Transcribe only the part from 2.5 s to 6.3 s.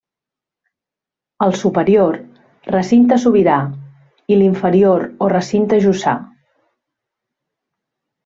recinte sobirà i l'inferior o recinte jussà.